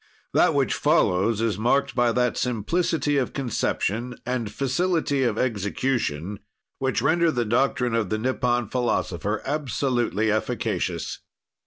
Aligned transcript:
That 0.33 0.55
which 0.55 0.73
follows 0.73 1.41
is 1.41 1.59
marked 1.59 1.93
by 1.93 2.11
that 2.11 2.35
simplicity 2.35 3.17
of 3.17 3.33
conception 3.33 4.15
and 4.25 4.51
facility 4.51 5.21
of 5.21 5.37
execution 5.37 6.39
which 6.79 7.03
render 7.03 7.29
the 7.29 7.45
doctrine 7.45 7.93
of 7.93 8.09
the 8.09 8.17
Nippon 8.17 8.67
philosopher 8.67 9.43
absolutely 9.45 10.31
efficacious. 10.31 11.19